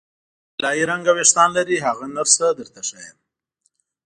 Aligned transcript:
طلايي 0.57 0.83
رنګه 0.91 1.11
وریښتان 1.13 1.49
لري، 1.57 1.77
هغه 1.87 2.05
نرسه 2.15 2.45
درته 2.59 2.81
ښیم. 2.87 3.17